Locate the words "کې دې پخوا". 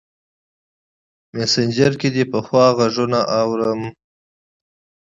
1.99-2.65